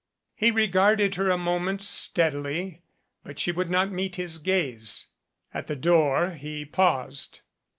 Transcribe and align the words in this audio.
He 0.33 0.49
regarded 0.49 1.13
her 1.13 1.29
a 1.29 1.37
moment 1.37 1.83
steadily, 1.83 2.81
but 3.23 3.37
she 3.37 3.51
would 3.51 3.69
not 3.69 3.91
meet 3.91 4.15
his 4.15 4.39
gaze. 4.39 5.09
'At 5.53 5.67
the 5.67 5.75
door 5.75 6.31
he 6.31 6.65
paused. 6.65 7.41